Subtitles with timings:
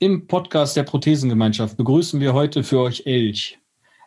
[0.00, 3.58] Im Podcast der Prothesengemeinschaft begrüßen wir heute für euch Elch.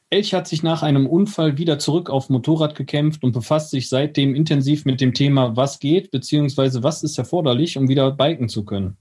[0.10, 4.34] Elch hat sich nach einem Unfall wieder zurück auf Motorrad gekämpft und befasst sich seitdem
[4.34, 8.96] intensiv mit dem Thema, was geht, beziehungsweise was ist erforderlich, um wieder biken zu können.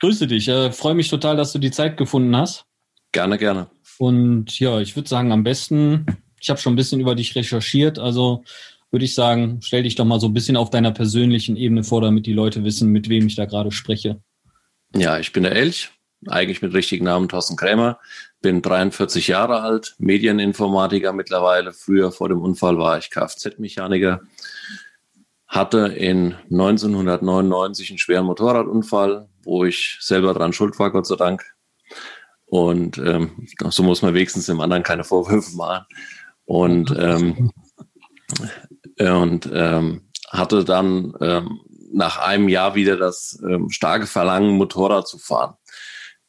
[0.00, 0.48] Grüße dich.
[0.48, 2.64] Äh, Freue mich total, dass du die Zeit gefunden hast.
[3.12, 3.68] Gerne, gerne.
[3.98, 6.06] Und ja, ich würde sagen, am besten
[6.42, 8.42] ich habe schon ein bisschen über dich recherchiert, also
[8.90, 12.02] würde ich sagen, stell dich doch mal so ein bisschen auf deiner persönlichen Ebene vor,
[12.02, 14.20] damit die Leute wissen, mit wem ich da gerade spreche.
[14.94, 15.90] Ja, ich bin der Elch,
[16.26, 18.00] eigentlich mit richtigen Namen Thorsten Krämer,
[18.42, 21.72] bin 43 Jahre alt, Medieninformatiker mittlerweile.
[21.72, 24.20] Früher vor dem Unfall war ich Kfz-Mechaniker,
[25.46, 31.44] hatte in 1999 einen schweren Motorradunfall, wo ich selber dran schuld war, Gott sei Dank.
[32.46, 35.86] Und ähm, so muss man wenigstens dem anderen keine Vorwürfe machen
[36.44, 37.50] und, ähm,
[38.98, 41.60] und ähm, hatte dann ähm,
[41.92, 45.54] nach einem Jahr wieder das ähm, starke Verlangen, Motorrad zu fahren.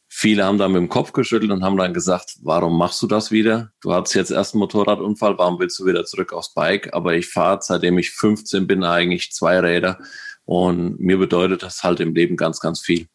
[0.08, 3.32] Viele haben dann mit dem Kopf geschüttelt und haben dann gesagt, warum machst du das
[3.32, 3.72] wieder?
[3.80, 6.94] Du hattest jetzt erst einen Motorradunfall, warum willst du wieder zurück aufs Bike?
[6.94, 9.98] Aber ich fahre, seitdem ich 15 bin, eigentlich zwei Räder
[10.44, 13.08] und mir bedeutet das halt im Leben ganz, ganz viel.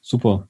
[0.00, 0.48] Super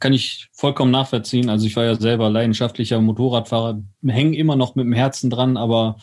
[0.00, 1.50] kann ich vollkommen nachvollziehen.
[1.50, 5.98] Also ich war ja selber leidenschaftlicher Motorradfahrer, hänge immer noch mit dem Herzen dran, aber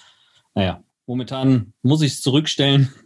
[0.54, 2.90] naja, momentan muss ich es zurückstellen.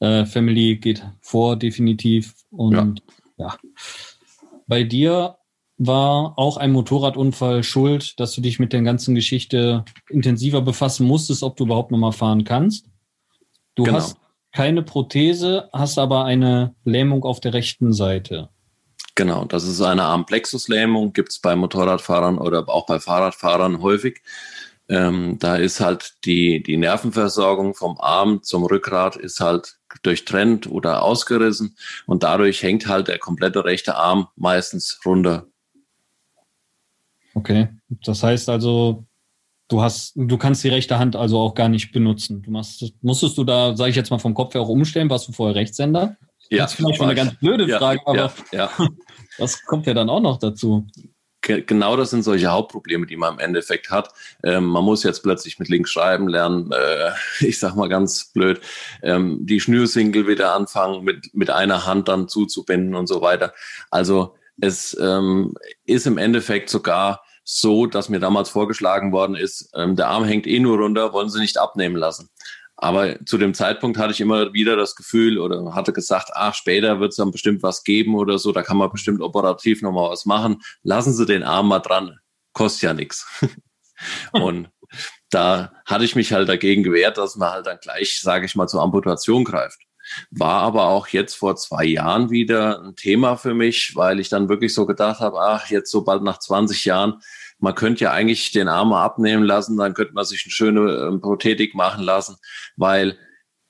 [0.00, 2.34] Äh, Family geht vor, definitiv.
[2.50, 3.00] Und
[3.38, 3.46] ja.
[3.46, 3.56] ja.
[4.66, 5.36] Bei dir
[5.78, 11.44] war auch ein Motorradunfall schuld, dass du dich mit der ganzen Geschichte intensiver befassen musstest,
[11.44, 12.90] ob du überhaupt nochmal fahren kannst.
[13.76, 13.98] Du genau.
[13.98, 14.18] hast
[14.52, 18.50] keine Prothese, hast aber eine Lähmung auf der rechten Seite.
[19.16, 24.22] Genau, das ist eine Armplexuslähmung, gibt es bei Motorradfahrern oder auch bei Fahrradfahrern häufig.
[24.88, 31.02] Ähm, da ist halt die, die Nervenversorgung vom Arm zum Rückgrat ist halt durchtrennt oder
[31.02, 31.76] ausgerissen
[32.06, 35.46] und dadurch hängt halt der komplette rechte Arm meistens runter.
[37.34, 39.06] Okay, das heißt also,
[39.68, 42.42] du hast, du kannst die rechte Hand also auch gar nicht benutzen.
[42.42, 45.28] Du machst, musstest du da, sage ich jetzt mal vom Kopf her auch umstellen, warst
[45.28, 46.16] du vorher Rechtshänder?
[46.50, 48.88] Ja, das ist vielleicht schon eine ganz blöde Frage, ja, aber ja, ja.
[49.38, 50.86] das kommt ja dann auch noch dazu.
[51.40, 54.08] Genau das sind solche Hauptprobleme, die man im Endeffekt hat.
[54.42, 56.72] Ähm, man muss jetzt plötzlich mit links schreiben lernen.
[56.72, 57.10] Äh,
[57.44, 58.60] ich sag mal ganz blöd,
[59.02, 63.52] ähm, die Schnürsinkel wieder anfangen, mit, mit einer Hand dann zuzubinden und so weiter.
[63.90, 69.96] Also es ähm, ist im Endeffekt sogar so, dass mir damals vorgeschlagen worden ist, ähm,
[69.96, 72.30] der Arm hängt eh nur runter, wollen Sie nicht abnehmen lassen.
[72.84, 77.00] Aber zu dem Zeitpunkt hatte ich immer wieder das Gefühl oder hatte gesagt, ach, später
[77.00, 80.26] wird es dann bestimmt was geben oder so, da kann man bestimmt operativ nochmal was
[80.26, 80.60] machen.
[80.82, 82.18] Lassen Sie den Arm mal dran,
[82.52, 83.26] kostet ja nichts.
[84.32, 84.68] Und
[85.30, 88.68] da hatte ich mich halt dagegen gewehrt, dass man halt dann gleich, sage ich mal,
[88.68, 89.78] zur Amputation greift.
[90.30, 94.50] War aber auch jetzt vor zwei Jahren wieder ein Thema für mich, weil ich dann
[94.50, 97.22] wirklich so gedacht habe, ach, jetzt so bald nach 20 Jahren,
[97.64, 101.20] man könnte ja eigentlich den Arm abnehmen lassen, dann könnte man sich eine schöne ähm,
[101.20, 102.36] Prothetik machen lassen,
[102.76, 103.18] weil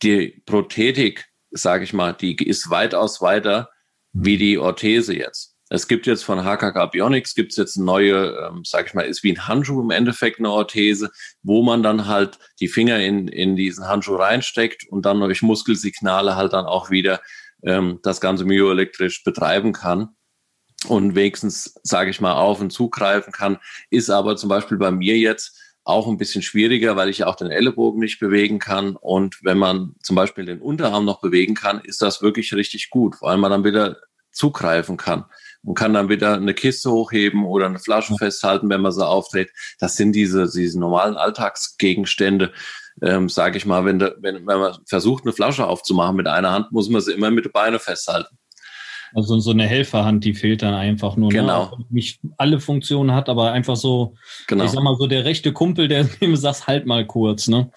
[0.03, 3.71] die Prothetik, sage ich mal, die ist weitaus weiter
[4.13, 5.55] wie die Orthese jetzt.
[5.71, 9.07] Es gibt jetzt von HKK Bionics gibt es jetzt eine neue, ähm, sag ich mal,
[9.07, 11.11] ist wie ein Handschuh im Endeffekt eine Orthese,
[11.43, 16.35] wo man dann halt die Finger in, in diesen Handschuh reinsteckt und dann durch Muskelsignale
[16.35, 17.21] halt dann auch wieder
[17.63, 20.17] ähm, das Ganze myoelektrisch betreiben kann
[20.85, 23.59] und wenigstens, sage ich mal, auf und zugreifen kann,
[23.91, 27.51] ist aber zum Beispiel bei mir jetzt auch ein bisschen schwieriger, weil ich auch den
[27.51, 28.97] Ellenbogen nicht bewegen kann.
[28.97, 33.17] Und wenn man zum Beispiel den Unterarm noch bewegen kann, ist das wirklich richtig gut,
[33.21, 33.99] weil man dann wieder
[34.33, 35.25] zugreifen kann
[35.63, 39.51] und kann dann wieder eine Kiste hochheben oder eine Flasche festhalten, wenn man sie aufdreht.
[39.79, 42.53] Das sind diese, diese normalen Alltagsgegenstände.
[43.03, 46.53] Ähm, sage ich mal, wenn, de, wenn, wenn man versucht, eine Flasche aufzumachen mit einer
[46.53, 48.39] Hand, muss man sie immer mit den Beinen festhalten.
[49.15, 51.31] Also so eine Helferhand, die fehlt dann einfach nur.
[51.31, 51.39] Ne?
[51.39, 51.77] Genau.
[51.77, 51.85] Ne?
[51.91, 54.15] Nicht alle Funktionen hat, aber einfach so,
[54.49, 54.65] genau.
[54.65, 57.71] ich sag mal so der rechte Kumpel, der dem sagt, halt mal kurz, ne?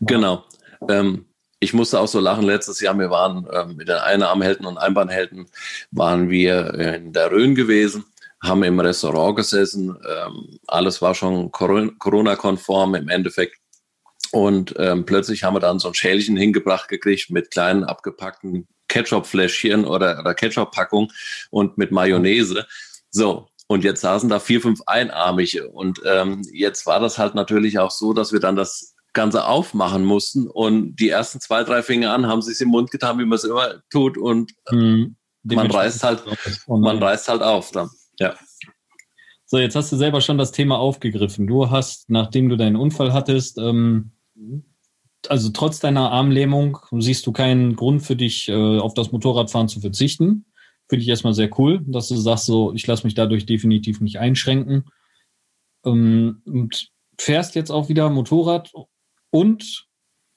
[0.00, 0.44] Genau.
[0.88, 1.24] Ähm,
[1.60, 2.44] ich musste auch so lachen.
[2.44, 5.46] Letztes Jahr, wir waren ähm, mit den Einarmhelden und Einbahnhelden,
[5.90, 8.04] waren wir in der Rhön gewesen,
[8.42, 9.96] haben im Restaurant gesessen.
[10.06, 13.56] Ähm, alles war schon Corona-konform im Endeffekt.
[14.32, 19.84] Und ähm, plötzlich haben wir dann so ein Schälchen hingebracht gekriegt mit kleinen abgepackten Ketchup-Fläschchen
[19.84, 21.12] oder, oder Ketchup-Packung
[21.50, 22.66] und mit Mayonnaise.
[23.10, 25.68] So, und jetzt saßen da vier, fünf Einarmige.
[25.68, 30.04] Und ähm, jetzt war das halt natürlich auch so, dass wir dann das Ganze aufmachen
[30.04, 30.46] mussten.
[30.46, 33.44] Und die ersten zwei, drei Finger an haben sich im Mund getan, wie man es
[33.44, 34.18] immer tut.
[34.18, 35.16] Und mhm.
[35.42, 36.22] man reißt halt,
[36.66, 37.90] man reißt halt auf dann.
[38.18, 38.34] Ja.
[39.48, 41.46] So, jetzt hast du selber schon das Thema aufgegriffen.
[41.46, 44.12] Du hast, nachdem du deinen Unfall hattest, ähm,
[45.28, 49.80] also trotz deiner Armlähmung siehst du keinen Grund für dich, äh, auf das Motorradfahren zu
[49.80, 50.46] verzichten.
[50.88, 54.18] Finde ich erstmal sehr cool, dass du sagst, so, ich lasse mich dadurch definitiv nicht
[54.18, 54.84] einschränken.
[55.84, 58.72] Ähm, und fährst jetzt auch wieder Motorrad
[59.30, 59.86] und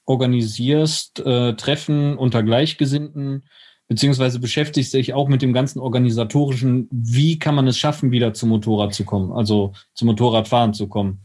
[0.06, 3.44] organisierst äh, Treffen unter Gleichgesinnten,
[3.86, 8.48] beziehungsweise beschäftigst dich auch mit dem ganzen organisatorischen, wie kann man es schaffen, wieder zum
[8.48, 11.24] Motorrad zu kommen, also zum Motorradfahren zu kommen.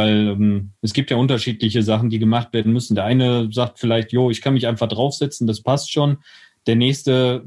[0.00, 2.94] Weil ähm, es gibt ja unterschiedliche Sachen, die gemacht werden müssen.
[2.94, 6.18] Der eine sagt vielleicht, jo, ich kann mich einfach draufsetzen, das passt schon.
[6.66, 7.44] Der nächste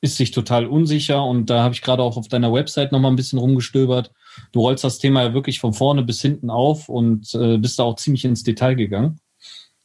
[0.00, 3.16] ist sich total unsicher und da habe ich gerade auch auf deiner Website nochmal ein
[3.16, 4.12] bisschen rumgestöbert
[4.52, 7.84] du rollst das Thema ja wirklich von vorne bis hinten auf und äh, bist da
[7.84, 9.20] auch ziemlich ins Detail gegangen.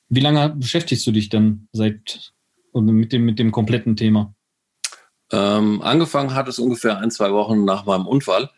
[0.10, 2.31] Wie lange beschäftigst du dich denn seit
[2.74, 4.34] mit dem, mit dem kompletten Thema?
[5.31, 8.50] Ähm, angefangen hat es ungefähr ein, zwei Wochen nach meinem Unfall.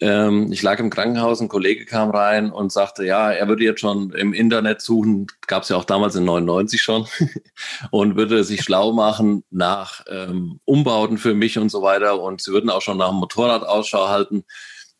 [0.00, 3.80] Ähm, ich lag im Krankenhaus, ein Kollege kam rein und sagte, ja, er würde jetzt
[3.80, 7.06] schon im Internet suchen, gab es ja auch damals in 99 schon,
[7.90, 12.20] und würde sich schlau machen nach ähm, Umbauten für mich und so weiter.
[12.20, 14.44] Und sie würden auch schon nach dem Motorrad Ausschau halten.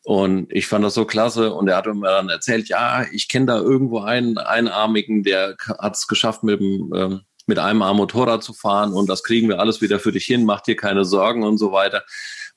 [0.05, 1.53] Und ich fand das so klasse.
[1.53, 5.95] Und er hat mir dann erzählt, ja, ich kenne da irgendwo einen Einarmigen, der hat
[5.95, 8.95] es geschafft, mit, dem, ähm, mit einem Arm Motorrad zu fahren.
[8.95, 11.71] Und das kriegen wir alles wieder für dich hin, mach dir keine Sorgen und so
[11.71, 12.05] weiter.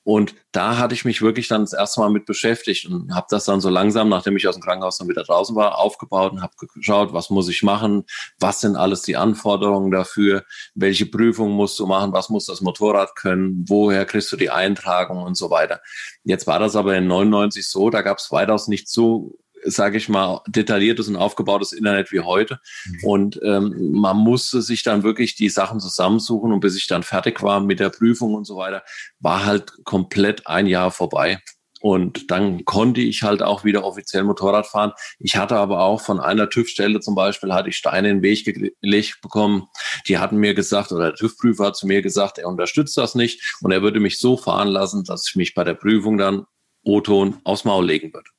[0.04, 3.44] Und da hatte ich mich wirklich dann das erste Mal mit beschäftigt und habe das
[3.44, 6.54] dann so langsam, nachdem ich aus dem Krankenhaus dann wieder draußen war, aufgebaut und habe
[6.74, 8.04] geschaut, was muss ich machen,
[8.40, 10.44] was sind alles die Anforderungen dafür,
[10.74, 15.22] welche Prüfungen musst du machen, was muss das Motorrad können, woher kriegst du die Eintragung
[15.22, 15.80] und so weiter.
[16.24, 20.08] Jetzt war das aber in 99 so, da gab es weitaus nicht so sage ich
[20.08, 22.60] mal, detailliertes und aufgebautes Internet wie heute.
[22.84, 23.04] Mhm.
[23.04, 27.42] Und ähm, man musste sich dann wirklich die Sachen zusammensuchen und bis ich dann fertig
[27.42, 28.82] war mit der Prüfung und so weiter,
[29.20, 31.40] war halt komplett ein Jahr vorbei.
[31.82, 34.92] Und dann konnte ich halt auch wieder offiziell Motorrad fahren.
[35.18, 38.44] Ich hatte aber auch von einer TÜV-Stelle zum Beispiel, hatte ich Steine in den Weg
[38.80, 39.66] gelegt bekommen.
[40.06, 43.56] Die hatten mir gesagt, oder der TÜV-Prüfer hat zu mir gesagt, er unterstützt das nicht
[43.62, 46.46] und er würde mich so fahren lassen, dass ich mich bei der Prüfung dann
[46.84, 48.30] O-Ton aufs Maul legen würde.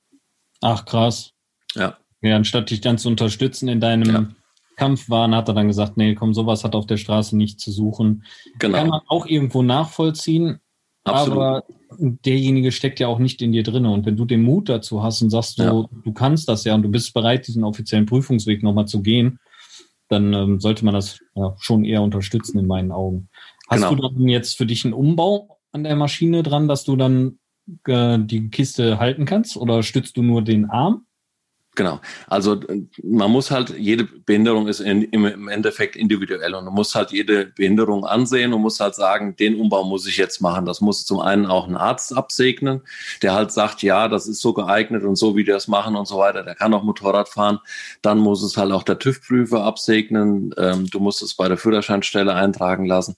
[0.63, 1.31] Ach, krass.
[1.75, 1.97] Ja.
[2.21, 4.27] Ja, anstatt dich dann zu unterstützen in deinem ja.
[4.77, 8.23] Kampfwahn, hat er dann gesagt, nee, komm, sowas hat auf der Straße nicht zu suchen.
[8.59, 8.77] Genau.
[8.77, 10.61] Kann man auch irgendwo nachvollziehen,
[11.03, 11.37] Absolut.
[11.37, 11.63] aber
[11.99, 13.85] derjenige steckt ja auch nicht in dir drin.
[13.85, 15.69] Und wenn du den Mut dazu hast und sagst, ja.
[15.69, 19.39] du kannst das ja und du bist bereit, diesen offiziellen Prüfungsweg nochmal zu gehen,
[20.07, 23.27] dann ähm, sollte man das ja, schon eher unterstützen in meinen Augen.
[23.67, 23.95] Hast genau.
[23.95, 27.39] du dann jetzt für dich einen Umbau an der Maschine dran, dass du dann
[27.87, 31.05] äh, die Kiste halten kannst oder stützt du nur den Arm?
[31.75, 31.99] Genau.
[32.27, 32.61] Also
[33.01, 37.47] man muss halt, jede Behinderung ist in, im Endeffekt individuell und man muss halt jede
[37.47, 40.65] Behinderung ansehen und muss halt sagen, den Umbau muss ich jetzt machen.
[40.65, 42.81] Das muss zum einen auch ein Arzt absegnen,
[43.23, 46.07] der halt sagt, ja, das ist so geeignet und so, wie die das machen und
[46.07, 46.43] so weiter.
[46.43, 47.57] Der kann auch Motorrad fahren.
[48.03, 50.53] Dann muss es halt auch der TÜV-Prüfer absegnen.
[50.57, 53.15] Ähm, du musst es bei der Führerscheinstelle eintragen lassen.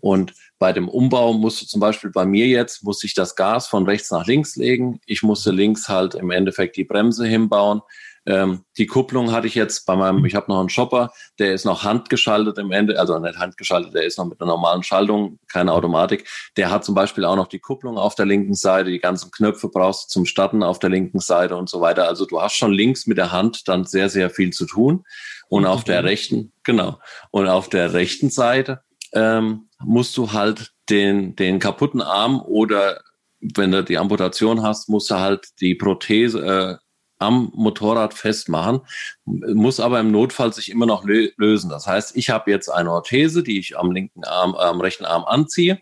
[0.00, 3.84] Und bei dem Umbau musste zum Beispiel bei mir jetzt, musste ich das Gas von
[3.84, 5.00] rechts nach links legen.
[5.06, 7.82] Ich musste links halt im Endeffekt die Bremse hinbauen.
[8.28, 11.64] Ähm, die Kupplung hatte ich jetzt bei meinem, ich habe noch einen Shopper, der ist
[11.64, 15.72] noch handgeschaltet im Ende, also nicht handgeschaltet, der ist noch mit einer normalen Schaltung, keine
[15.72, 16.28] Automatik.
[16.58, 19.68] Der hat zum Beispiel auch noch die Kupplung auf der linken Seite, die ganzen Knöpfe
[19.68, 22.06] brauchst du zum Starten auf der linken Seite und so weiter.
[22.06, 25.04] Also du hast schon links mit der Hand dann sehr, sehr viel zu tun.
[25.48, 26.98] Und auf der rechten, genau,
[27.30, 33.00] und auf der rechten Seite ähm, musst du halt den, den kaputten Arm oder
[33.40, 36.84] wenn du die Amputation hast, musst du halt die Prothese äh,
[37.18, 38.80] am Motorrad festmachen,
[39.24, 41.68] muss aber im Notfall sich immer noch lösen.
[41.68, 45.24] Das heißt, ich habe jetzt eine Orthese, die ich am linken Arm, am rechten Arm
[45.24, 45.80] anziehe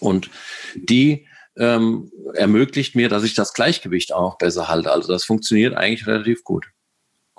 [0.00, 0.30] und
[0.76, 1.26] die
[1.56, 4.92] ähm, ermöglicht mir, dass ich das Gleichgewicht auch noch besser halte.
[4.92, 6.66] Also das funktioniert eigentlich relativ gut.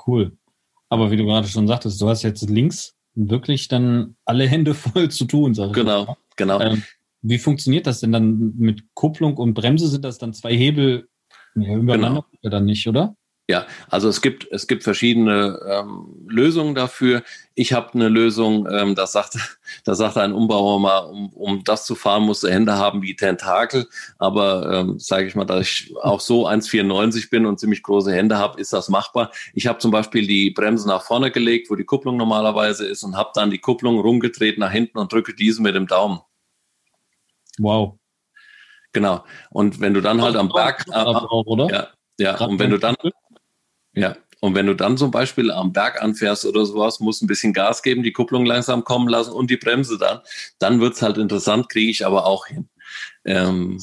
[0.06, 0.38] Cool.
[0.90, 5.10] Aber wie du gerade schon sagtest, du hast jetzt links wirklich dann alle Hände voll
[5.10, 6.18] zu tun, sag ich Genau, mal.
[6.36, 6.60] genau.
[6.62, 6.84] Ähm,
[7.22, 9.88] wie funktioniert das denn dann mit Kupplung und Bremse?
[9.88, 11.10] Sind das dann zwei Hebel
[11.56, 12.52] ja, übereinander genau.
[12.52, 13.17] dann nicht, oder?
[13.50, 17.24] Ja, also es gibt, es gibt verschiedene ähm, Lösungen dafür.
[17.56, 19.38] Ich habe eine Lösung, ähm, das sagt,
[19.86, 23.16] da sagt ein Umbauer mal, um, um das zu fahren, musst du Hände haben wie
[23.16, 23.88] Tentakel.
[24.18, 28.38] Aber ähm, sage ich mal, da ich auch so 1,94 bin und ziemlich große Hände
[28.38, 29.32] habe, ist das machbar.
[29.54, 33.16] Ich habe zum Beispiel die Bremse nach vorne gelegt, wo die Kupplung normalerweise ist, und
[33.16, 36.20] habe dann die Kupplung rumgedreht nach hinten und drücke diese mit dem Daumen.
[37.60, 37.98] Wow.
[38.92, 39.24] Genau.
[39.52, 41.70] Und wenn du dann halt am Berg, äh, oder?
[41.72, 41.88] Ja,
[42.20, 42.46] ja.
[42.46, 42.96] Und wenn du dann
[43.98, 47.54] ja, und wenn du dann zum Beispiel am Berg anfährst oder sowas, musst ein bisschen
[47.54, 50.20] Gas geben, die Kupplung langsam kommen lassen und die Bremse dann,
[50.60, 52.70] dann wird's halt interessant, kriege ich aber auch hin.
[53.26, 53.80] Ähm,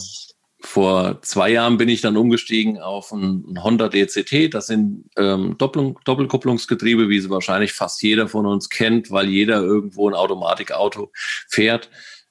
[0.60, 4.54] vor zwei Jahren bin ich dann umgestiegen auf ein, Honda DCT.
[4.54, 9.60] Das sind ähm, Doppel Doppelkupplungsgetriebe, wie sie wahrscheinlich fast jeder von uns kennt, weil jeder
[9.60, 11.10] irgendwo ein Automatikauto
[11.48, 11.90] fährt.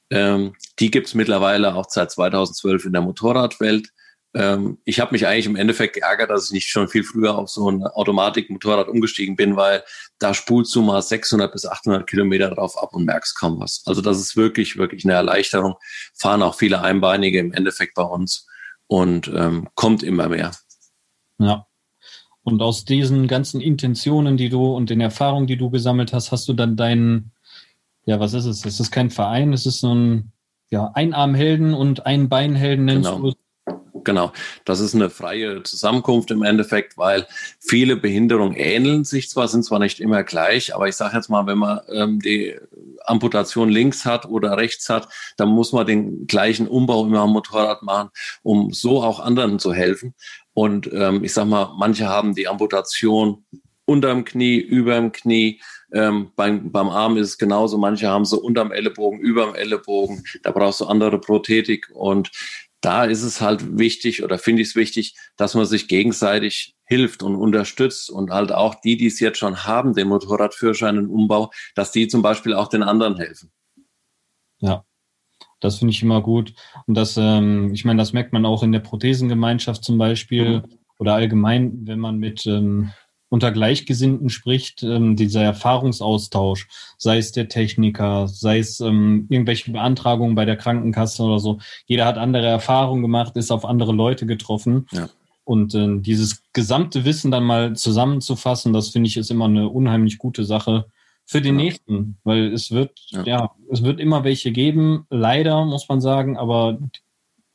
[0.09, 3.89] Ähm, die gibt's mittlerweile auch seit 2012 in der Motorradwelt
[4.35, 7.49] ähm, ich habe mich eigentlich im Endeffekt geärgert, dass ich nicht schon viel früher auf
[7.49, 9.83] so ein Automatikmotorrad umgestiegen bin, weil
[10.19, 13.83] da spulst du mal 600 bis 800 Kilometer drauf ab und merkst kaum was.
[13.85, 15.75] Also das ist wirklich, wirklich eine Erleichterung.
[16.15, 18.47] Fahren auch viele Einbeinige im Endeffekt bei uns
[18.87, 20.51] und ähm, kommt immer mehr.
[21.37, 21.67] Ja.
[22.41, 26.47] Und aus diesen ganzen Intentionen, die du und den Erfahrungen, die du gesammelt hast, hast
[26.49, 27.31] du dann deinen,
[28.05, 28.65] ja, was ist es?
[28.65, 30.33] Es ist kein Verein, es ist so ein
[30.69, 33.31] ja, Einarmhelden und Einbeinhelden nennst genau.
[33.31, 33.37] du
[34.03, 34.31] Genau,
[34.65, 37.27] das ist eine freie Zusammenkunft im Endeffekt, weil
[37.59, 41.45] viele Behinderungen ähneln sich zwar, sind zwar nicht immer gleich, aber ich sage jetzt mal,
[41.47, 42.55] wenn man ähm, die
[43.05, 45.07] Amputation links hat oder rechts hat,
[45.37, 48.09] dann muss man den gleichen Umbau immer am Motorrad machen,
[48.43, 50.13] um so auch anderen zu helfen.
[50.53, 53.43] Und ähm, ich sag mal, manche haben die Amputation
[53.85, 55.59] unterm Knie, überm Knie,
[55.93, 57.77] ähm, beim, beim Arm ist es genauso.
[57.77, 60.23] Manche haben so unterm Ellenbogen, überm Ellenbogen.
[60.41, 61.89] Da brauchst du andere Prothetik.
[61.93, 62.31] Und
[62.83, 67.23] da ist es halt wichtig oder finde ich es wichtig, dass man sich gegenseitig hilft
[67.23, 71.49] und unterstützt und halt auch die, die es jetzt schon haben, den Motorradführerschein und Umbau,
[71.75, 73.51] dass die zum Beispiel auch den anderen helfen.
[74.59, 74.83] Ja,
[75.61, 76.53] das finde ich immer gut.
[76.85, 80.79] Und das, ähm, ich meine, das merkt man auch in der Prothesengemeinschaft zum Beispiel mhm.
[80.99, 82.91] oder allgemein, wenn man mit ähm,
[83.33, 86.67] unter Gleichgesinnten spricht, ähm, dieser Erfahrungsaustausch,
[86.99, 91.57] sei es der Techniker, sei es ähm, irgendwelche Beantragungen bei der Krankenkasse oder so.
[91.87, 94.85] Jeder hat andere Erfahrungen gemacht, ist auf andere Leute getroffen.
[94.91, 95.09] Ja.
[95.45, 100.19] Und äh, dieses gesamte Wissen dann mal zusammenzufassen, das finde ich ist immer eine unheimlich
[100.19, 100.85] gute Sache
[101.25, 101.65] für den ja.
[101.65, 103.23] nächsten, weil es wird, ja.
[103.23, 106.77] ja, es wird immer welche geben, leider muss man sagen, aber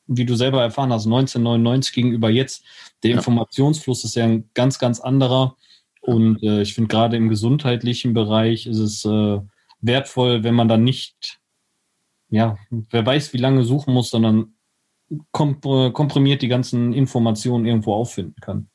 [0.09, 2.65] wie du selber erfahren hast, 1999 gegenüber jetzt,
[3.05, 5.55] der Informationsfluss ist ja ein ganz, ganz anderer.
[6.09, 9.41] Und äh, ich finde gerade im gesundheitlichen Bereich ist es äh,
[9.83, 11.39] wertvoll, wenn man dann nicht,
[12.31, 14.55] ja, wer weiß, wie lange suchen muss, sondern
[15.33, 18.71] komp äh, komprimiert die ganzen Informationen irgendwo auffinden kann.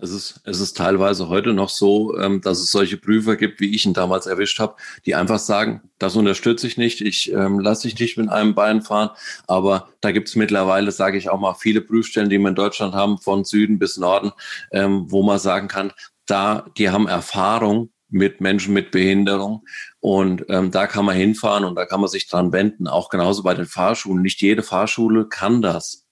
[0.00, 3.74] Es ist, es ist teilweise heute noch so, ähm, dass es solche Prüfer gibt, wie
[3.74, 7.88] ich ihn damals erwischt habe, die einfach sagen, das unterstütze ich nicht, ich ähm, lasse
[7.88, 9.10] dich nicht mit einem Bein fahren.
[9.48, 12.94] Aber da gibt es mittlerweile, sage ich auch mal, viele Prüfstellen, die wir in Deutschland
[12.94, 14.30] haben, von Süden bis Norden,
[14.70, 15.92] ähm, wo man sagen kann,
[16.30, 19.64] da, die haben Erfahrung mit Menschen mit Behinderung
[20.00, 22.88] und ähm, da kann man hinfahren und da kann man sich dran wenden.
[22.88, 24.22] Auch genauso bei den Fahrschulen.
[24.22, 26.06] Nicht jede Fahrschule kann das.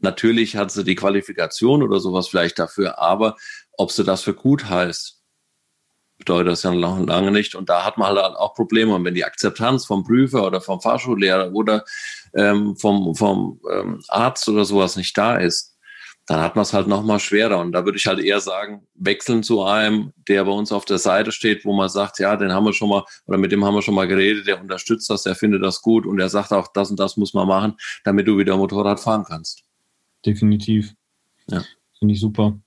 [0.00, 3.36] Natürlich hat sie die Qualifikation oder sowas vielleicht dafür, aber
[3.78, 5.22] ob sie das für gut heißt,
[6.18, 7.54] bedeutet das ja noch lange nicht.
[7.54, 8.94] Und da hat man halt auch Probleme.
[8.94, 11.84] Und wenn die Akzeptanz vom Prüfer oder vom Fahrschullehrer oder
[12.34, 15.75] ähm, vom, vom ähm, Arzt oder sowas nicht da ist,
[16.26, 17.58] dann hat man es halt noch mal schwerer.
[17.58, 20.98] Und da würde ich halt eher sagen, wechseln zu einem, der bei uns auf der
[20.98, 23.74] Seite steht, wo man sagt, ja, den haben wir schon mal, oder mit dem haben
[23.74, 26.68] wir schon mal geredet, der unterstützt das, der findet das gut und der sagt auch,
[26.72, 29.62] das und das muss man machen, damit du wieder Motorrad fahren kannst.
[30.24, 30.92] Definitiv.
[31.48, 31.62] Ja.
[31.98, 32.58] Finde ich super.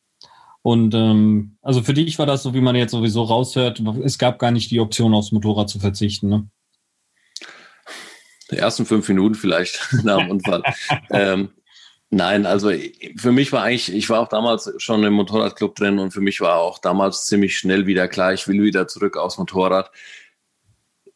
[0.62, 4.40] Und ähm, also für dich war das, so wie man jetzt sowieso raushört, es gab
[4.40, 6.50] gar nicht die Option, aufs Motorrad zu verzichten, ne?
[8.52, 10.64] Die ersten fünf Minuten vielleicht nach dem Unfall.
[11.12, 11.50] ähm,
[12.12, 12.72] Nein, also
[13.18, 16.42] für mich war eigentlich, ich war auch damals schon im Motorradclub drin und für mich
[16.42, 19.92] war auch damals ziemlich schnell wieder klar, ich will wieder zurück aufs Motorrad.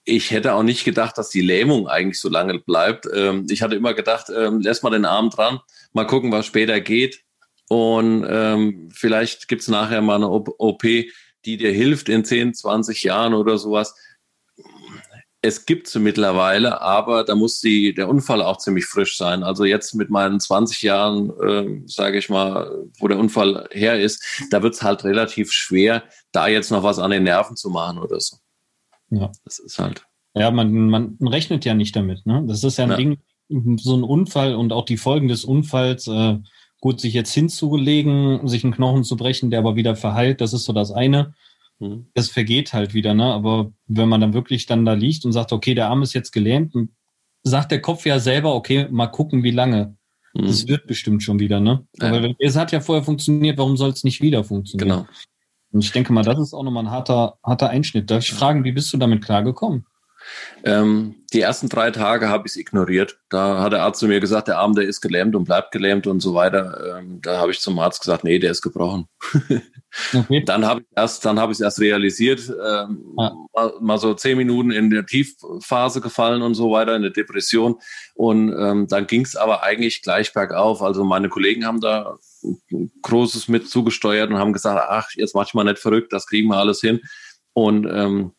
[0.05, 3.07] Ich hätte auch nicht gedacht, dass die Lähmung eigentlich so lange bleibt.
[3.11, 5.61] Ähm, ich hatte immer gedacht, ähm, lässt mal den Arm dran,
[5.93, 7.23] mal gucken, was später geht.
[7.69, 13.33] Und ähm, vielleicht gibt's nachher mal eine OP, die dir hilft in 10, 20 Jahren
[13.33, 13.95] oder sowas
[15.45, 19.43] es gibt sie mittlerweile, aber da muss die, der Unfall auch ziemlich frisch sein.
[19.43, 24.23] Also jetzt mit meinen 20 Jahren, äh, sage ich mal, wo der Unfall her ist,
[24.51, 27.99] da wird es halt relativ schwer, da jetzt noch was an den Nerven zu machen
[27.99, 28.37] oder so.
[29.09, 29.31] Ja.
[29.43, 30.05] Das ist halt.
[30.33, 32.25] Ja, man, man rechnet ja nicht damit.
[32.25, 32.45] Ne?
[32.47, 32.95] Das ist ja ein ja.
[32.95, 33.17] Ding,
[33.77, 36.07] so ein Unfall und auch die Folgen des Unfalls.
[36.07, 36.37] Äh,
[36.79, 40.63] gut, sich jetzt hinzulegen, sich einen Knochen zu brechen, der aber wieder verheilt, das ist
[40.63, 41.33] so das eine.
[41.83, 42.07] Mhm.
[42.13, 43.25] Das vergeht halt wieder, ne?
[43.25, 46.31] Aber wenn man dann wirklich dann da liegt und sagt, okay, der Arm ist jetzt
[46.31, 46.73] gelähmt,
[47.43, 49.97] sagt der Kopf ja selber, okay, mal gucken, wie lange.
[50.33, 50.43] Mhm.
[50.43, 51.85] Das wird bestimmt schon wieder, ne?
[51.99, 52.07] Ja.
[52.07, 54.89] Aber es hat ja vorher funktioniert, warum soll es nicht wieder funktionieren?
[54.89, 55.07] Genau.
[55.71, 58.09] Und ich denke mal, das ist auch nochmal ein harter, harter Einschnitt.
[58.09, 59.85] Darf ich fragen, wie bist du damit klargekommen?
[60.63, 63.19] Ähm, die ersten drei Tage habe ich es ignoriert.
[63.29, 66.07] Da hat der Arzt zu mir gesagt, der Arm, der ist gelähmt und bleibt gelähmt
[66.07, 66.99] und so weiter.
[66.99, 69.07] Ähm, da habe ich zum Arzt gesagt, nee, der ist gebrochen.
[70.13, 70.43] okay.
[70.45, 73.33] Dann habe ich erst, dann habe ich es erst realisiert, ähm, ah.
[73.53, 77.75] mal, mal, so zehn Minuten in der Tiefphase gefallen und so weiter, in der Depression.
[78.15, 80.81] Und ähm, dann ging es aber eigentlich gleich bergauf.
[80.81, 82.17] Also meine Kollegen haben da
[83.01, 86.47] Großes mit zugesteuert und haben gesagt, ach, jetzt mach ich mal nicht verrückt, das kriegen
[86.49, 87.01] wir alles hin.
[87.53, 88.33] Und ähm,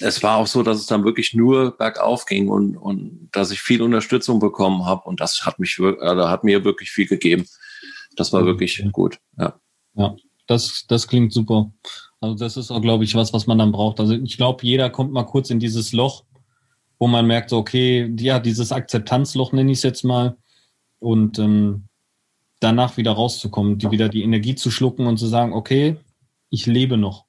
[0.00, 3.60] es war auch so, dass es dann wirklich nur bergauf ging und, und dass ich
[3.60, 7.46] viel Unterstützung bekommen habe und das hat mich also hat mir wirklich viel gegeben.
[8.16, 9.18] Das war wirklich gut.
[9.38, 9.58] Ja.
[9.94, 11.72] Ja, das, das klingt super.
[12.20, 14.00] Also das ist auch, glaube ich, was, was man dann braucht.
[14.00, 16.24] Also ich glaube, jeder kommt mal kurz in dieses Loch,
[16.98, 20.36] wo man merkt, okay, ja, dieses Akzeptanzloch nenne ich es jetzt mal.
[20.98, 21.84] Und ähm,
[22.60, 25.96] danach wieder rauszukommen, die wieder die Energie zu schlucken und zu sagen, okay,
[26.50, 27.24] ich lebe noch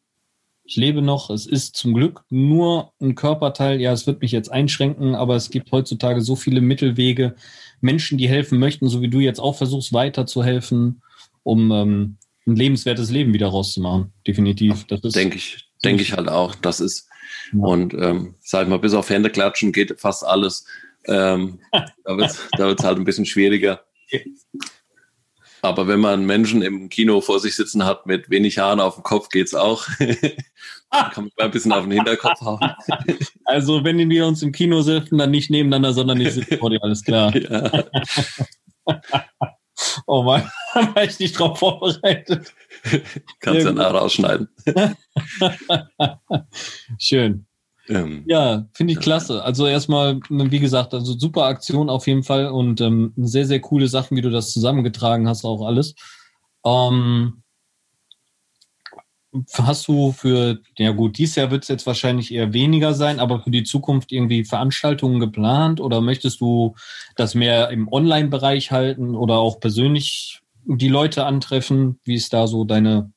[0.71, 4.49] ich lebe noch, es ist zum Glück nur ein Körperteil, ja, es wird mich jetzt
[4.49, 7.35] einschränken, aber es gibt heutzutage so viele Mittelwege,
[7.81, 11.01] Menschen, die helfen möchten, so wie du jetzt auch versuchst, weiterzuhelfen,
[11.43, 14.13] um ähm, ein lebenswertes Leben wieder rauszumachen.
[14.25, 14.85] Definitiv.
[14.87, 16.55] Das ist denke ich, denke ich halt auch.
[16.55, 17.09] Das ist
[17.51, 17.59] ja.
[17.59, 20.65] und ähm, sag ich mal, bis auf Hände klatschen geht fast alles.
[21.05, 21.59] Ähm,
[22.05, 23.83] da wird wird's halt ein bisschen schwieriger.
[25.61, 29.03] Aber wenn man Menschen im Kino vor sich sitzen hat mit wenig Haaren auf dem
[29.03, 29.87] Kopf, geht's auch.
[30.89, 32.59] kann man ein bisschen auf den Hinterkopf hauen.
[33.45, 36.81] Also wenn wir uns im Kino sitzen, dann nicht nebeneinander, sondern nicht sitzen vor dir,
[36.81, 37.33] alles klar.
[38.87, 39.01] Ja.
[40.07, 42.53] oh Mann, da war ich nicht drauf vorbereitet.
[43.39, 44.49] Kannst ja nachher rausschneiden.
[46.97, 47.45] Schön.
[47.91, 49.43] Ähm, ja, finde ich klasse.
[49.43, 53.87] Also erstmal, wie gesagt, also super Aktion auf jeden Fall und ähm, sehr, sehr coole
[53.87, 55.95] Sachen, wie du das zusammengetragen hast, auch alles.
[56.65, 57.43] Ähm,
[59.53, 63.41] hast du für, ja gut, dieses Jahr wird es jetzt wahrscheinlich eher weniger sein, aber
[63.41, 66.75] für die Zukunft irgendwie Veranstaltungen geplant oder möchtest du
[67.15, 71.99] das mehr im Online-Bereich halten oder auch persönlich die Leute antreffen?
[72.03, 73.11] Wie ist da so deine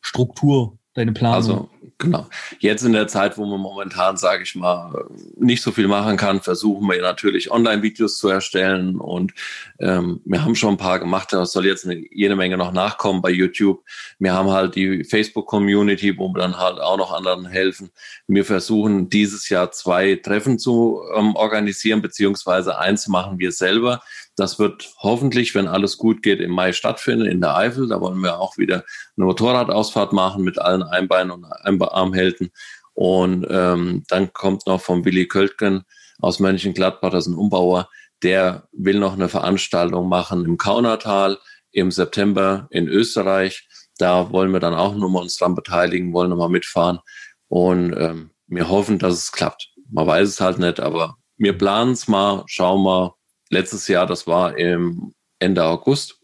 [0.00, 1.36] Struktur, deine Planung?
[1.36, 2.26] Also Genau.
[2.60, 5.04] Jetzt in der Zeit, wo man momentan, sage ich mal,
[5.36, 9.34] nicht so viel machen kann, versuchen wir natürlich Online-Videos zu erstellen und
[9.78, 13.20] ähm, wir haben schon ein paar gemacht, da soll jetzt eine, jede Menge noch nachkommen
[13.20, 13.82] bei YouTube.
[14.18, 17.90] Wir haben halt die Facebook-Community, wo wir dann halt auch noch anderen helfen.
[18.26, 24.00] Wir versuchen dieses Jahr zwei Treffen zu ähm, organisieren, beziehungsweise eins machen wir selber.
[24.40, 27.88] Das wird hoffentlich, wenn alles gut geht, im Mai stattfinden in der Eifel.
[27.88, 28.84] Da wollen wir auch wieder
[29.16, 32.50] eine Motorradausfahrt machen mit allen Einbeinen und Einarmhelden.
[32.94, 35.82] Und ähm, dann kommt noch vom Willi Költgen
[36.20, 37.90] aus Mönchengladbach, das ist ein Umbauer,
[38.22, 41.38] der will noch eine Veranstaltung machen im Kaunertal
[41.70, 43.68] im September in Österreich.
[43.98, 47.00] Da wollen wir dann auch nochmal uns dran beteiligen, wollen nochmal mitfahren.
[47.48, 49.68] Und ähm, wir hoffen, dass es klappt.
[49.90, 53.12] Man weiß es halt nicht, aber wir planen es mal, schauen mal,
[53.50, 56.18] letztes Jahr, das war im Ende August.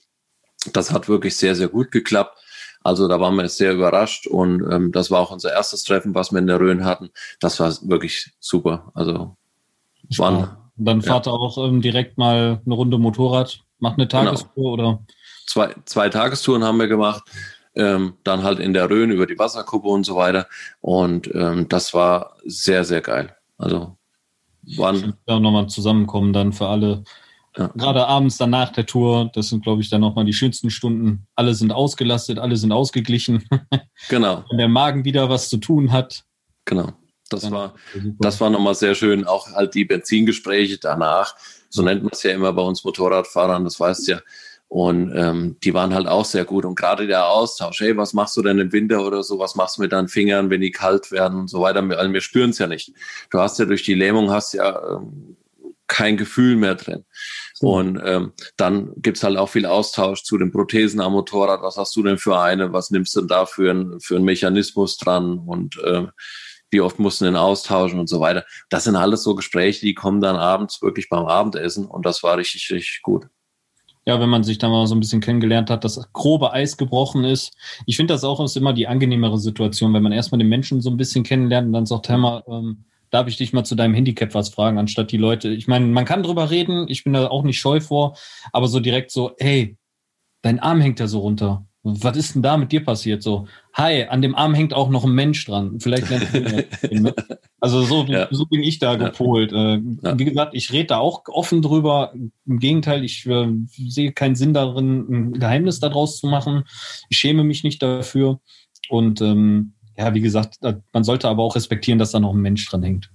[0.73, 2.39] Das hat wirklich sehr, sehr gut geklappt.
[2.83, 6.31] Also da waren wir sehr überrascht und ähm, das war auch unser erstes Treffen, was
[6.31, 7.11] wir in der Rhön hatten.
[7.41, 8.93] Das war wirklich super.
[8.95, 9.37] Also
[10.17, 10.71] waren, ja.
[10.77, 11.33] dann fahrt ja.
[11.33, 14.25] auch ähm, direkt mal eine Runde Motorrad, macht eine genau.
[14.25, 14.89] Tagestour genau.
[14.89, 15.03] oder?
[15.47, 17.25] Zwei, zwei Tagestouren haben wir gemacht.
[17.75, 20.47] Ähm, dann halt in der Rhön über die Wasserkuppe und so weiter.
[20.81, 23.37] Und ähm, das war sehr, sehr geil.
[23.59, 23.97] Also
[24.77, 25.15] wann.
[25.27, 27.05] Ja, nochmal zusammenkommen dann für alle.
[27.57, 27.71] Ja.
[27.75, 31.27] Gerade abends dann nach der Tour, das sind, glaube ich, dann nochmal die schönsten Stunden.
[31.35, 33.45] Alle sind ausgelastet, alle sind ausgeglichen.
[34.09, 34.45] Genau.
[34.51, 36.25] Wenn der Magen wieder was zu tun hat.
[36.67, 36.93] Genau.
[37.31, 37.75] Das war,
[38.21, 39.27] das war nochmal sehr schön.
[39.27, 41.35] Auch halt die Benzingespräche danach.
[41.71, 44.21] So nennt man es ja immer bei uns Motorradfahrern, das weißt ja.
[44.69, 46.65] Und ähm, die waren halt auch sehr gut.
[46.65, 49.79] Und gerade der Austausch, hey, was machst du denn im Winter oder so, was machst
[49.79, 51.83] du mit deinen Fingern, wenn die kalt werden und so weiter.
[51.83, 52.93] Wir, also wir spüren es ja nicht.
[53.31, 55.37] Du hast ja durch die Lähmung hast ja ähm,
[55.87, 57.05] kein Gefühl mehr drin.
[57.55, 57.77] So.
[57.77, 61.63] Und ähm, dann gibt's halt auch viel Austausch zu den Prothesen am Motorrad.
[61.63, 62.73] Was hast du denn für eine?
[62.73, 65.39] Was nimmst du denn da für, ein, für einen Mechanismus dran?
[65.39, 66.09] Und äh,
[66.71, 68.45] wie oft musst du den austauschen und so weiter.
[68.69, 72.37] Das sind alles so Gespräche, die kommen dann abends wirklich beim Abendessen und das war
[72.37, 73.29] richtig, richtig gut
[74.07, 77.25] ja, wenn man sich da mal so ein bisschen kennengelernt hat, das grobe Eis gebrochen
[77.25, 77.57] ist.
[77.87, 80.91] Ich finde das auch ist immer die angenehmere Situation, wenn man erstmal den Menschen so
[80.91, 83.95] ein bisschen kennenlernt und dann sagt, hör mal, ähm, darf ich dich mal zu deinem
[83.95, 85.49] Handicap was fragen, anstatt die Leute.
[85.49, 88.17] Ich meine, man kann drüber reden, ich bin da auch nicht scheu vor,
[88.53, 89.77] aber so direkt so, hey,
[90.43, 91.66] dein Arm hängt ja so runter.
[91.89, 93.23] Was ist denn da mit dir passiert?
[93.23, 95.79] So, hi, an dem Arm hängt auch noch ein Mensch dran.
[95.79, 96.09] Vielleicht
[97.61, 98.27] Also so, ja.
[98.33, 98.99] so bin ich da ja.
[98.99, 99.53] gepolt.
[99.53, 100.19] Äh, ja.
[100.19, 102.13] Wie gesagt, ich rede da auch offen drüber.
[102.45, 106.65] Im Gegenteil, ich äh, sehe keinen Sinn darin, ein Geheimnis daraus zu machen.
[107.09, 108.41] Ich schäme mich nicht dafür.
[108.89, 110.57] Und ähm, ja, wie gesagt,
[110.93, 113.11] man sollte aber auch respektieren, dass da noch ein Mensch dran hängt.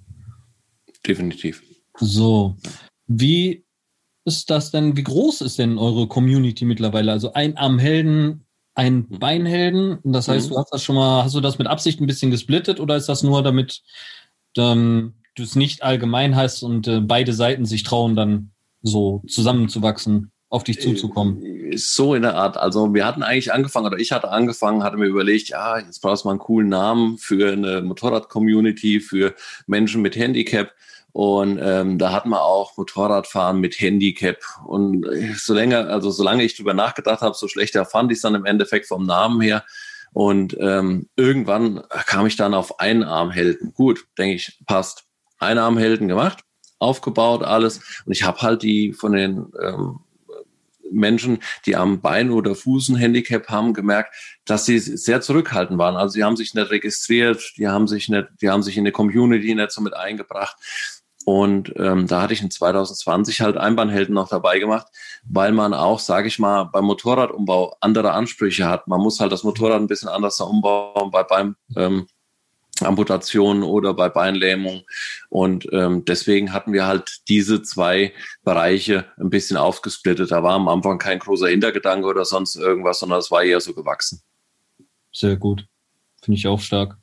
[1.05, 1.62] Definitiv.
[1.99, 2.55] So,
[3.07, 3.65] wie
[4.25, 7.12] ist das denn, wie groß ist denn eure Community mittlerweile?
[7.12, 9.19] Also ein Armhelden, ein mhm.
[9.19, 9.99] Beinhelden.
[10.03, 10.53] Das heißt, mhm.
[10.53, 13.10] du hast das schon mal, hast du das mit Absicht ein bisschen gesplittet oder ist
[13.10, 13.81] das nur damit
[14.57, 20.31] ähm, du es nicht allgemein hast und äh, beide Seiten sich trauen, dann so zusammenzuwachsen,
[20.49, 21.41] auf dich zuzukommen?
[21.43, 22.57] Äh, so in der Art.
[22.57, 26.23] Also wir hatten eigentlich angefangen, oder ich hatte angefangen, hatte mir überlegt, ja, jetzt brauchst
[26.23, 29.34] du mal einen coolen Namen für eine Motorrad-Community, für
[29.67, 30.71] Menschen mit Handicap.
[31.13, 34.38] Und ähm, da hatten wir auch Motorradfahren mit Handicap.
[34.65, 38.36] Und so länger, also solange ich drüber nachgedacht habe, so schlechter fand ich es dann
[38.36, 39.63] im Endeffekt vom Namen her.
[40.13, 43.74] Und ähm, irgendwann kam ich dann auf Einarmhelden.
[43.74, 45.06] Gut, denke ich, passt.
[45.39, 46.43] Einarmhelden gemacht,
[46.80, 48.04] aufgebaut, alles.
[48.06, 50.00] Und ich habe halt die von den ähm,
[50.91, 54.13] Menschen, die am Bein oder Fuß ein Handicap haben, gemerkt,
[54.45, 55.95] dass sie sehr zurückhaltend waren.
[55.95, 58.93] Also sie haben sich nicht registriert, die haben sich nicht, die haben sich in der
[58.93, 60.58] Community nicht so mit eingebracht.
[61.25, 64.88] Und ähm, da hatte ich in 2020 halt Einbahnhelden noch dabei gemacht,
[65.23, 68.88] weil man auch, sage ich mal, beim Motorradumbau andere Ansprüche hat.
[68.88, 72.07] Man muss halt das Motorrad ein bisschen anders umbauen bei beim ähm,
[72.81, 74.81] Amputation oder bei Beinlähmung.
[75.29, 80.31] Und ähm, deswegen hatten wir halt diese zwei Bereiche ein bisschen aufgesplittet.
[80.31, 83.73] Da war am Anfang kein großer Hintergedanke oder sonst irgendwas, sondern es war eher so
[83.73, 84.21] gewachsen.
[85.13, 85.65] Sehr gut.
[86.21, 87.00] Finde ich auch stark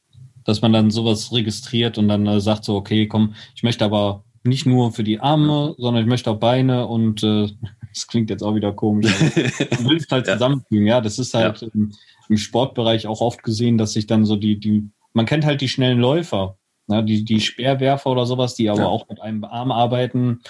[0.48, 4.24] dass man dann sowas registriert und dann äh, sagt so, okay, komm, ich möchte aber
[4.44, 7.48] nicht nur für die Arme, sondern ich möchte auch Beine und äh,
[7.92, 9.14] das klingt jetzt auch wieder komisch.
[9.34, 10.32] du willst halt ja.
[10.32, 11.02] zusammenfügen, ja.
[11.02, 11.68] Das ist halt ja.
[11.74, 11.92] im,
[12.30, 15.68] im, Sportbereich auch oft gesehen, dass sich dann so die, die, man kennt halt die
[15.68, 16.56] schnellen Läufer,
[16.86, 18.86] ne, die, die Speerwerfer oder sowas, die aber ja.
[18.86, 20.40] auch mit einem Arm arbeiten,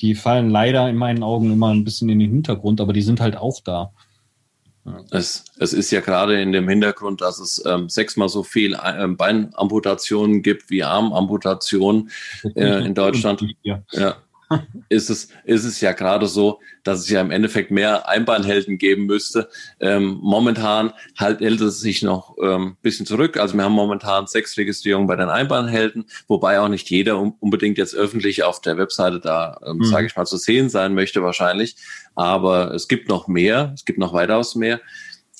[0.00, 3.20] die fallen leider in meinen Augen immer ein bisschen in den Hintergrund, aber die sind
[3.20, 3.92] halt auch da.
[5.10, 9.16] Es, es ist ja gerade in dem Hintergrund, dass es ähm, sechsmal so viel ähm,
[9.16, 12.10] Beinamputationen gibt wie Armamputationen
[12.54, 13.42] äh, in Deutschland.
[13.62, 14.16] Ja
[14.88, 19.06] ist es, ist es ja gerade so, dass es ja im Endeffekt mehr Einbahnhelden geben
[19.06, 19.48] müsste.
[19.80, 23.36] Ähm, momentan halt hält es sich noch ein ähm, bisschen zurück.
[23.36, 27.94] Also wir haben momentan sechs Registrierungen bei den Einbahnhelden, wobei auch nicht jeder unbedingt jetzt
[27.94, 29.84] öffentlich auf der Webseite da, ähm, mhm.
[29.84, 31.76] sage ich mal, zu sehen sein möchte wahrscheinlich.
[32.14, 34.80] Aber es gibt noch mehr, es gibt noch weitaus mehr.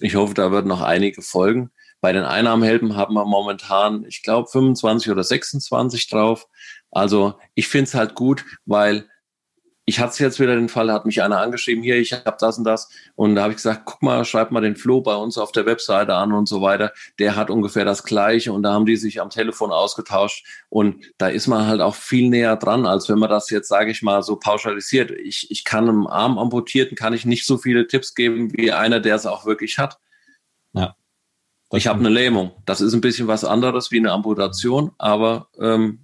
[0.00, 1.70] Ich hoffe, da wird noch einige folgen.
[2.05, 6.48] Bei den Einnahmenhelden haben wir momentan, ich glaube, 25 oder 26 drauf.
[6.95, 9.09] Also ich finde es halt gut, weil
[9.87, 12.65] ich hatte jetzt wieder den Fall, hat mich einer angeschrieben, hier, ich habe das und
[12.65, 12.89] das.
[13.17, 15.67] Und da habe ich gesagt, guck mal, schreib mal den Flo bei uns auf der
[15.67, 16.93] Webseite an und so weiter.
[17.19, 20.47] Der hat ungefähr das Gleiche und da haben die sich am Telefon ausgetauscht.
[20.71, 23.91] Und da ist man halt auch viel näher dran, als wenn man das jetzt, sage
[23.91, 25.11] ich mal, so pauschalisiert.
[25.11, 29.01] Ich, ich kann einem Arm amputierten, kann ich nicht so viele Tipps geben wie einer,
[29.01, 29.99] der es auch wirklich hat.
[30.73, 30.97] Ja.
[31.73, 32.53] Ich habe eine Lähmung.
[32.65, 36.04] Das ist ein bisschen was anderes wie eine Amputation, aber ähm,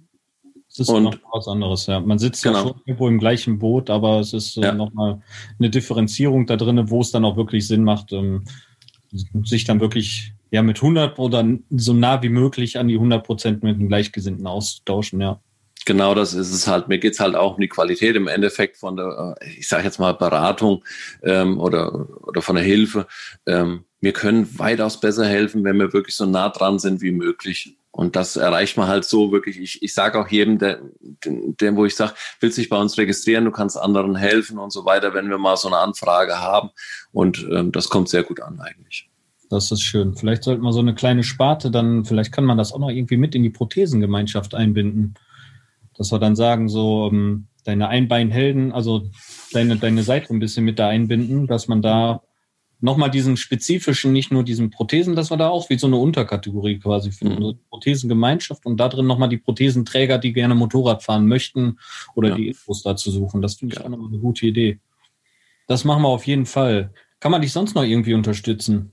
[0.71, 1.99] es ist und, noch was anderes, ja.
[1.99, 2.57] Man sitzt genau.
[2.57, 4.71] ja schon irgendwo im gleichen Boot, aber es ist äh, ja.
[4.71, 5.21] nochmal
[5.59, 8.45] eine Differenzierung da drin, wo es dann auch wirklich Sinn macht, ähm,
[9.43, 13.63] sich dann wirklich ja mit 100 oder so nah wie möglich an die 100 Prozent
[13.63, 15.41] mit den Gleichgesinnten auszutauschen, ja.
[15.85, 16.87] Genau, das ist es halt.
[16.87, 19.99] Mir geht's halt auch um die Qualität im Endeffekt von der, äh, ich sage jetzt
[19.99, 20.85] mal Beratung
[21.23, 23.07] ähm, oder, oder von der Hilfe.
[23.45, 27.75] Ähm, wir können weitaus besser helfen, wenn wir wirklich so nah dran sind wie möglich.
[27.91, 29.59] Und das erreicht man halt so wirklich.
[29.59, 30.79] Ich, ich sage auch jedem, der,
[31.25, 34.85] der, wo ich sage, willst dich bei uns registrieren, du kannst anderen helfen und so
[34.85, 36.69] weiter, wenn wir mal so eine Anfrage haben.
[37.11, 39.09] Und ähm, das kommt sehr gut an eigentlich.
[39.49, 40.15] Das ist schön.
[40.15, 43.17] Vielleicht sollte man so eine kleine Sparte dann, vielleicht kann man das auch noch irgendwie
[43.17, 45.15] mit in die Prothesengemeinschaft einbinden.
[45.97, 49.09] Dass wir dann sagen, so ähm, deine Einbeinhelden, also
[49.51, 52.21] deine, deine Seite ein bisschen mit da einbinden, dass man da
[52.81, 56.79] nochmal diesen spezifischen, nicht nur diesen Prothesen, das war da auch wie so eine Unterkategorie
[56.79, 57.59] quasi für mhm.
[57.69, 61.77] Prothesengemeinschaft und da drin nochmal die Prothesenträger, die gerne Motorrad fahren möchten
[62.15, 62.35] oder ja.
[62.35, 63.41] die Infos dazu suchen.
[63.41, 63.85] Das finde ich ja.
[63.85, 64.79] auch nochmal eine gute Idee.
[65.67, 66.91] Das machen wir auf jeden Fall.
[67.19, 68.91] Kann man dich sonst noch irgendwie unterstützen?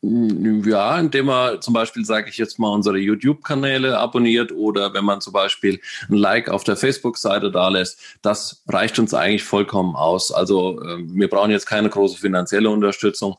[0.00, 5.20] Ja, indem man zum Beispiel, sage ich jetzt mal, unsere YouTube-Kanäle abonniert oder wenn man
[5.20, 10.30] zum Beispiel ein Like auf der Facebook-Seite da lässt, das reicht uns eigentlich vollkommen aus.
[10.30, 13.38] Also äh, wir brauchen jetzt keine große finanzielle Unterstützung.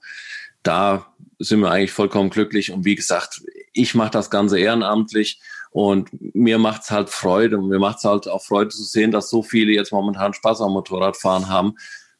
[0.61, 1.07] Da
[1.39, 2.73] sind wir eigentlich vollkommen glücklich.
[2.73, 3.41] Und wie gesagt,
[3.71, 5.39] ich mache das Ganze ehrenamtlich
[5.71, 9.43] und mir macht's halt Freude und mir macht's halt auch Freude zu sehen, dass so
[9.43, 11.75] viele jetzt momentan Spaß am Motorradfahren haben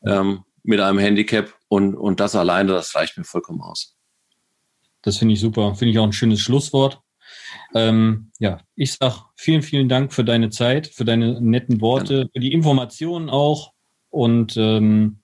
[0.06, 3.98] ähm, mit einem Handicap Und, und das alleine, das reicht mir vollkommen aus.
[5.01, 5.75] Das finde ich super.
[5.75, 7.01] Finde ich auch ein schönes Schlusswort.
[7.75, 12.39] Ähm, ja, ich sag vielen, vielen Dank für deine Zeit, für deine netten Worte, für
[12.39, 13.73] die Informationen auch.
[14.09, 15.19] Und ähm,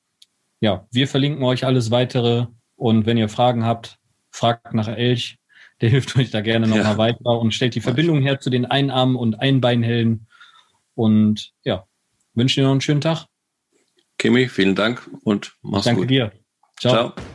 [0.59, 2.47] ja, wir verlinken euch alles weitere.
[2.75, 3.97] Und wenn ihr Fragen habt,
[4.31, 5.37] fragt nach Elch.
[5.81, 6.97] Der hilft euch da gerne nochmal ja.
[6.97, 10.27] weiter und stellt die Verbindung her zu den Einarm- und Einbeinhelden.
[10.93, 11.85] Und ja,
[12.33, 13.25] wünsche dir noch einen schönen Tag.
[14.17, 16.11] Kimi, vielen Dank und mach's Danke gut.
[16.11, 16.41] Danke dir.
[16.79, 17.11] Ciao.
[17.11, 17.34] Ciao.